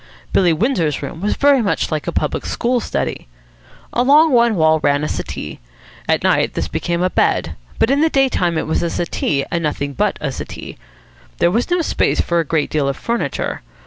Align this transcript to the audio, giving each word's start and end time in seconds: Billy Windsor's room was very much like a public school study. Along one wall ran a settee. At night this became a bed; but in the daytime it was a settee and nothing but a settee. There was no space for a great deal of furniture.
Billy 0.33 0.51
Windsor's 0.51 1.03
room 1.03 1.21
was 1.21 1.35
very 1.35 1.61
much 1.61 1.91
like 1.91 2.07
a 2.07 2.11
public 2.11 2.43
school 2.47 2.79
study. 2.79 3.27
Along 3.93 4.31
one 4.31 4.55
wall 4.55 4.79
ran 4.79 5.03
a 5.03 5.07
settee. 5.07 5.59
At 6.09 6.23
night 6.23 6.55
this 6.55 6.67
became 6.67 7.03
a 7.03 7.09
bed; 7.11 7.55
but 7.77 7.91
in 7.91 8.01
the 8.01 8.09
daytime 8.09 8.57
it 8.57 8.65
was 8.65 8.81
a 8.81 8.89
settee 8.89 9.45
and 9.51 9.61
nothing 9.61 9.93
but 9.93 10.17
a 10.19 10.31
settee. 10.31 10.79
There 11.37 11.51
was 11.51 11.69
no 11.69 11.81
space 11.83 12.19
for 12.19 12.39
a 12.39 12.43
great 12.43 12.71
deal 12.71 12.87
of 12.87 12.97
furniture. 12.97 13.61